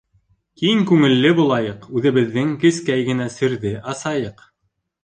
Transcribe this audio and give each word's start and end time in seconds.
Киң 0.61 0.79
күңелле 0.91 1.33
булайыҡ, 1.41 1.85
Үҙебеҙҙең 2.01 2.57
кескәй 2.65 3.07
генә 3.13 3.33
серҙе 3.39 3.77
асайыҡ. 3.95 4.49